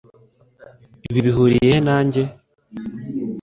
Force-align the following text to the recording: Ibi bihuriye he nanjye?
Ibi 1.09 1.19
bihuriye 1.27 1.67
he 1.73 1.79
nanjye? 1.87 2.21